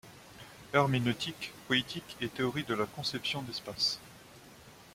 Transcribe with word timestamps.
Herméneutique, 0.73 1.53
poétique 1.67 2.17
et 2.21 2.27
théorie 2.27 2.63
de 2.63 2.73
la 2.73 2.87
conception 2.87 3.43
d'espace. 3.43 3.99